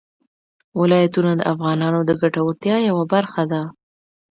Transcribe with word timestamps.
ولایتونه 0.79 1.31
د 1.35 1.41
افغانانو 1.53 1.99
د 2.05 2.11
ګټورتیا 2.21 2.75
یوه 2.89 3.03
برخه 3.13 3.43
ده. 3.51 3.61